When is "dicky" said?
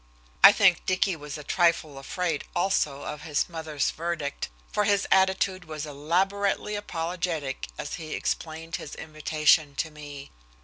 0.87-1.15